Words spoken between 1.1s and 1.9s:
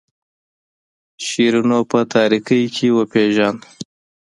شیرینو